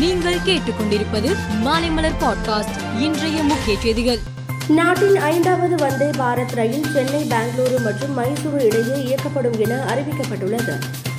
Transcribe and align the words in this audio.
நீங்கள் 0.00 0.38
கேட்டுக்கொண்டிருப்பது 0.46 1.36
மாலைமலர் 1.64 2.14
பாட்காஸ்ட் 2.20 3.00
இன்றைய 3.00 3.42
முக்கிய 3.42 3.78
செய்திகள். 3.80 4.18
நாட்டின் 4.68 5.16
ஐந்தாவது 5.16 5.76
வந்தே 5.76 6.04
பாரத் 6.04 6.54
ரயில் 6.54 6.86
சென்னை 6.92 7.26
பெங்களூரு 7.28 7.82
மற்றும் 7.82 8.18
மைசூரு 8.18 8.62
இடையே 8.62 8.94
இயக்கப்படும் 9.04 9.58
என 9.58 9.84
அறிவிக்கப்பட்டுள்ளது. 9.84 10.78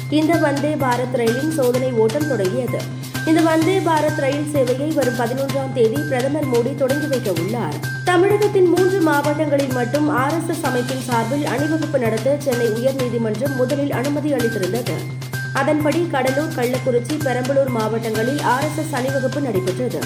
இந்த 0.10 0.38
வந்தே 0.38 0.74
பாரத் 0.74 1.16
ரயிலின் 1.16 1.52
சோதனை 1.52 1.92
ஓட்டம் 1.92 2.28
தொடங்கியது. 2.28 2.80
இந்த 3.26 3.42
வந்தே 3.42 3.80
பாரத் 3.80 4.20
ரயில் 4.20 4.50
சேவையை 4.54 4.94
வரும் 4.94 5.18
பதினொன்றாம் 5.18 5.74
தேதி 5.74 6.02
பிரதமர் 6.02 6.48
மோடி 6.48 6.76
தொடங்கி 6.76 7.08
வைக்க 7.08 7.32
உள்ளார். 7.32 7.74
தமிழகத்தின் 8.06 8.66
மூன்று 8.66 9.02
மாவட்டங்களில் 9.02 9.74
மட்டும் 9.74 10.10
ஆர் 10.10 10.32
எஸ் 10.32 10.50
எஸ் 10.50 10.64
அமைப்பின் 10.64 11.02
சார்பில் 11.02 11.46
அணிவகுப்பு 11.46 12.00
நடத்த 12.00 12.36
சென்னை 12.40 12.68
உயர்நீதிமன்றம் 12.68 13.56
முதலில் 13.56 13.92
அனுமதி 13.92 14.34
அளித்திருந்தது. 14.34 14.94
அதன்படி 15.54 16.08
கடலூர் 16.12 16.56
கள்ளக்குறிச்சி 16.56 17.16
பெரம்பலூர் 17.26 17.70
மாவட்டங்களில் 17.70 18.42
ஆர் 18.42 18.64
எஸ் 18.64 18.78
எஸ் 18.78 18.94
அணிவகுப்பு 18.96 19.42
நடைபெற்றது. 19.42 20.00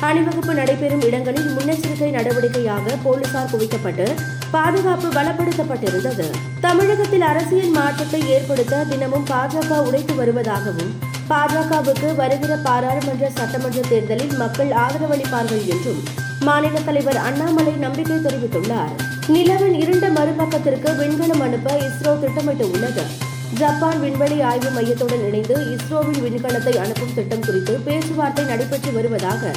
அணிவகுப்பு 0.00 0.54
நடைபெறும் 0.54 1.00
இடங்களில் 1.00 1.48
முன்னெச்சரிக்கை 1.56 2.10
நடவடிக்கையாக 2.10 2.96
போலீசார் 3.02 3.50
குவிக்கப்பட்டு 3.52 4.06
பாதுகாப்பு 4.50 5.08
பலப்படுத்தப்பட்டிருந்தது. 5.08 6.26
தமிழகத்தில் 6.60 7.20
அரசியல் 7.20 7.70
மாற்றத்தை 7.70 8.28
ஏற்படுத்த 8.28 8.84
தினமும் 8.84 9.26
பாஜக 9.26 9.80
உழைத்து 9.84 10.14
வருவதாகவும் 10.14 10.92
பாஜகவுக்கு 11.28 12.14
வருகிற 12.14 12.56
பாராளுமன்ற 12.56 13.30
சட்டமன்ற 13.30 13.80
தேர்தலில் 13.88 14.36
மக்கள் 14.36 14.70
ஆதரவளிப்பார்கள் 14.70 15.66
என்றும் 15.66 16.02
மாநில 16.40 16.80
தலைவர் 16.80 17.16
அண்ணாமலை 17.16 17.72
நம்பிக்கை 17.72 18.16
தெரிவித்துள்ளார். 18.16 18.92
நிலவின் 19.28 19.74
இருண்ட 19.74 20.08
மறுபக்கத்திற்கு 20.08 20.90
விண்கலம் 20.92 21.40
அனுப்ப 21.40 21.76
இஸ்ரோ 21.76 22.12
திட்டமிட்டுள்ளது. 22.22 23.27
ஜப்பான் 23.54 24.00
விண்வெளி 24.00 24.40
ஆய்வு 24.40 24.70
மையத்துடன் 24.70 25.26
இணைந்து 25.26 25.54
இஸ்ரோவின் 25.54 26.20
விண்கலத்தை 26.22 26.78
அனுப்பும் 26.78 27.14
திட்டம் 27.14 27.40
குறித்து 27.40 27.78
பேச்சுவார்த்தை 27.84 28.44
நடைபெற்று 28.44 28.92
வருவதாக 28.92 29.52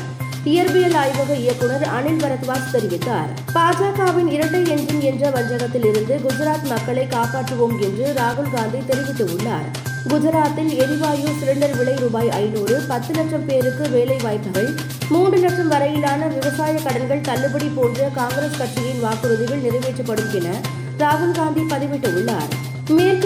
இயற்பியல் 0.45 0.95
ஆய்வக 0.95 1.33
இயக்குநர் 1.33 1.81
அனில் 1.81 2.21
பரத்வாஜ் 2.23 2.71
தெரிவித்தார். 2.73 3.27
பாஜகவின் 3.53 4.27
இரட்டை 4.27 4.61
என்ஜின் 4.61 4.99
என்ற 4.99 5.29
வஞ்சகத்தில் 5.29 5.85
இருந்து 5.85 6.19
குஜராத் 6.23 6.63
மக்களை 6.63 7.07
காப்பாற்றுவோம் 7.09 7.79
என்று 7.79 8.13
ராகுல் 8.17 8.51
காந்தி 8.51 8.77
தெரிவித்துள்ளார். 8.77 9.67
குஜராத்தில் 10.09 10.75
எரிவாயு 10.77 11.27
சிலிண்டர் 11.41 11.77
விலை 11.77 11.95
ரூபாய் 11.95 12.29
ஐநூறு 12.29 12.81
பத்து 12.87 13.13
லட்சம் 13.13 13.45
பேருக்கு 13.45 13.89
வேலை 13.89 14.17
வாய்ப்புகள் 14.23 14.69
மூன்று 15.09 15.37
லட்சம் 15.37 15.67
வரையிலான 15.67 16.27
விவசாய 16.27 16.73
கடன்கள் 16.73 17.21
தள்ளுபடி 17.21 17.71
போன்ற 17.75 18.09
காங்கிரஸ் 18.15 18.57
கட்சியின் 18.57 19.03
வாக்குறுதிகள் 19.03 19.63
நிறைவேற்றப்படும் 19.63 20.31
என 20.31 20.55
ராகுல் 20.97 21.31
காந்தி 21.31 21.61
பதிவிட்டுள்ளார். 21.61 22.70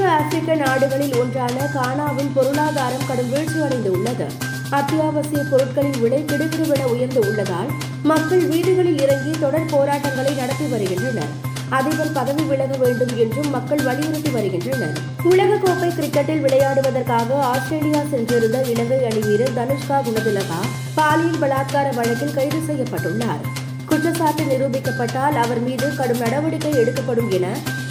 ஆப்பிரிக்க 0.08 0.56
நாடுகளில் 0.56 1.16
ஒன்றான 1.16 1.70
கானாவின் 1.76 2.32
பொருளாதாரம் 2.34 3.06
கடும் 3.08 3.34
வீழ்ச்சியடைந்துள்ளது. 3.34 4.28
அத்தியாவசிய 4.70 5.44
பொருட்களின் 5.52 6.00
விலை 6.02 6.26
கிடுகிடுவென 6.28 6.84
உயர்ந்து 6.84 7.20
உள்ளதால் 7.20 7.70
மக்கள் 8.04 8.46
வீடுகளில் 8.46 9.02
இறங்கி 9.02 9.40
தொடர் 9.40 9.70
போராட்டங்களை 9.70 10.34
நடத்தி 10.34 10.66
வருகின்றனர். 10.66 11.54
அதிபர் 11.70 12.12
பதவி 12.12 12.44
விலக 12.44 12.78
வேண்டும் 12.78 13.18
என்றும் 13.18 13.50
மக்கள் 13.50 13.84
வலியுறுத்தி 13.84 14.30
வருகின்றனர். 14.30 14.98
உலகக்கோப்பை 15.24 15.90
கிரிக்கெட்டில் 15.90 16.44
விளையாடுவதற்காக 16.46 17.34
ஆஸ்திரேலியா 17.34 18.02
சென்றிருந்த 18.12 18.62
இலங்கை 18.62 19.06
அணி 19.06 19.20
வீரர் 19.20 19.58
தனுஷ்கா 19.58 20.02
குணதிலகா 20.08 20.60
பாலியல் 20.96 21.42
பலாத்கார 21.42 21.96
வழக்கில் 21.96 22.34
கைது 22.34 22.58
செய்யப்பட்டுள்ளார். 22.68 23.44
குற்றச்சாட்டு 23.86 24.44
நிரூபிக்கப்பட்டால் 24.44 25.36
அவர் 25.46 25.62
மீது 25.62 25.96
கடும் 25.96 26.18
நடவடிக்கை 26.18 26.72
எடுக்கப்படும் 26.72 27.32
என 27.32 27.48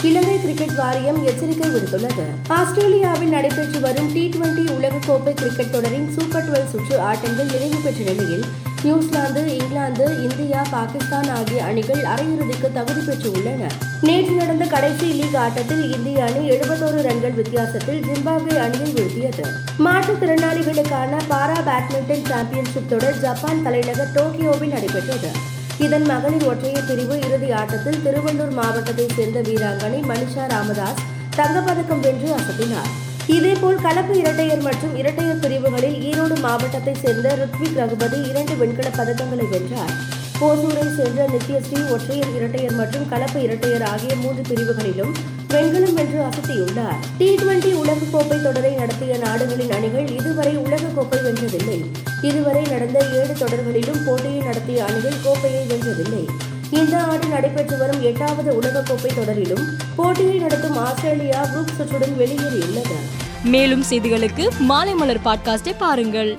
இலங்கை 0.08 0.40
கிரிக்கெட் 0.40 0.74
வாரியம் 0.74 1.24
எச்சரிக்கை 1.24 1.68
விடுத்துள்ளது. 1.70 2.24
ஆஸ்திரேலியாவில் 2.48 3.28
நடைபெற்று 3.28 3.80
வரும் 3.80 4.12
டி 4.12 4.34
டுவெண்டி 4.34 4.64
உலகக்கோப்பை 4.76 5.32
கிரிக்கெட் 5.34 5.70
தொடரின் 5.70 6.08
சூப்பர் 6.18 6.46
டுவெல் 6.46 6.70
சுற்று 6.70 7.00
ஆட்டங்கள் 7.00 7.50
நிறைவு 7.52 7.78
பெற்ற 7.84 8.12
நிலையில் 8.12 8.44
நியூசிலாந்து 8.82 9.56
இங்கிலாந்து 9.56 10.06
இந்தியா 10.22 10.62
பாகிஸ்தான் 10.70 11.28
ஆகிய 11.28 11.64
அணிகள் 11.64 12.02
அரையிறுதிக்கு 12.02 12.68
தகுதி 12.72 13.00
பெற்றுள்ளன 13.00 13.70
நேற்று 14.00 14.34
நடந்த 14.34 14.64
கடைசி 14.64 15.06
லீக் 15.06 15.36
ஆட்டத்தில் 15.36 15.84
இந்திய 15.94 16.24
அணி 16.24 16.50
எழுபத்தோரு 16.50 17.00
ரன்கள் 17.08 17.38
வித்தியாசத்தில் 17.40 18.02
ஜிம்பாப்வே 18.02 18.56
அணியை 18.58 18.92
வீழ்த்தியது. 18.94 19.46
மாற்றுத்திறனாளிகளுக்கான 19.78 21.22
பாரா 21.30 21.58
பேட்மிண்டன் 21.70 22.28
சாம்பியன்ஷிப் 22.28 22.88
தொடர் 22.88 23.20
ஜப்பான் 23.20 23.62
தலைநகர் 23.62 24.14
டோக்கியோவில் 24.14 24.74
நடைபெற்றது. 24.76 25.32
இதன் 25.78 26.02
மகளிர் 26.02 26.46
ஒற்றையர் 26.46 26.86
பிரிவு 26.86 27.18
இறுதி 27.18 27.50
ஆட்டத்தில் 27.50 28.02
திருவள்ளூர் 28.04 28.50
மாவட்டத்தைச் 28.50 29.14
சேர்ந்த 29.16 29.40
வீராங்கனை 29.40 30.02
மனிஷா 30.02 30.48
ராமதாஸ் 30.48 31.00
தங்கப்பதக்கம் 31.36 32.00
வென்று 32.00 32.34
அசத்தினார். 32.34 32.90
இதேபோல் 33.26 33.80
கலப்பு 33.80 34.18
இரட்டையர் 34.18 34.60
மற்றும் 34.60 34.96
இரட்டையர் 34.96 35.38
பிரிவுகளில் 35.38 36.02
ஈரோடு 36.02 36.36
மாவட்டத்தைச் 36.40 37.00
சேர்ந்த 37.02 37.36
ருத்விக் 37.36 37.74
ரகுபதி 37.74 38.28
இரண்டு 38.28 38.54
வெண்கலப் 38.54 38.96
பதக்கங்களை 38.96 39.48
வென்றார். 39.48 39.92
போசூரை 40.40 40.94
சேர்ந்த 40.94 41.28
நித்யஸ்ரீ 41.28 41.90
ஒற்றையர் 41.90 42.34
இரட்டையர் 42.34 42.72
மற்றும் 42.72 43.08
கலப்பு 43.08 43.42
இரட்டையர் 43.42 43.82
ஆகிய 43.82 44.16
மூன்று 44.16 44.42
பிரிவுகளிலும் 44.42 45.14
வெண்கலம் 45.48 45.94
வென்று 45.94 46.24
அசத்தியுள்ளார். 46.24 47.00
டி 47.18 47.34
டுவெண்டி 47.34 47.72
உலகக்கோப்பை 47.72 48.42
தொடரை 48.42 48.74
நடத்திய 48.74 49.18
நாடுகளின் 49.18 49.72
அணிகள் 49.72 50.08
இதுவரை 50.08 50.58
உலகக்கோப்பை 50.58 51.18
வென்றதில்லை. 51.24 51.84
இதுவரை 52.22 52.62
நடந்த 52.62 53.06
ஏழு 53.12 53.34
தொடர்களிலும் 53.38 54.06
போட்டியை 54.06 54.38
நடத்திய 54.38 54.84
அணிகள் 54.84 55.20
கோப்பையை 55.24 55.66
வென்றதில்லை. 55.66 56.26
இந்த 56.70 57.02
ஆண்டு 57.02 57.26
நடைபெற்று 57.26 57.78
வரும் 57.78 58.02
எட்டாவது 58.02 58.60
உலகக்கோப்பை 58.60 59.14
தொடரிலும் 59.14 59.68
போட்டியை 59.96 60.38
நடத்தும் 60.38 60.76
ஆஸ்திரேலியா 60.76 61.44
குரூப் 61.44 61.74
சுற்றுடன் 61.76 62.16
வெளியேறியுள்ளது. 62.18 62.96
மேலும் 63.44 63.84
செய்திகளுக்கு 63.90 64.48
மாலை 64.58 64.94
மலர் 64.94 65.20
பாட்காஸ்டை 65.24 65.74
பாருங்கள். 65.78 66.38